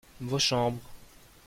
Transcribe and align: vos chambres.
vos 0.19 0.43
chambres. 0.43 0.83